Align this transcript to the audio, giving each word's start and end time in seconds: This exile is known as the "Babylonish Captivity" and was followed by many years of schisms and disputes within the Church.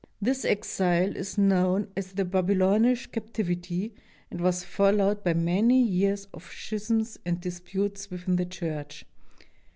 This 0.19 0.45
exile 0.45 1.15
is 1.15 1.37
known 1.37 1.91
as 1.95 2.13
the 2.13 2.25
"Babylonish 2.25 3.05
Captivity" 3.11 3.93
and 4.31 4.41
was 4.41 4.63
followed 4.63 5.23
by 5.23 5.35
many 5.35 5.79
years 5.79 6.25
of 6.33 6.43
schisms 6.51 7.19
and 7.23 7.39
disputes 7.39 8.09
within 8.09 8.37
the 8.37 8.45
Church. 8.47 9.05